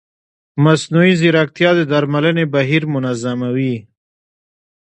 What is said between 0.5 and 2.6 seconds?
مصنوعي ځیرکتیا د درملنې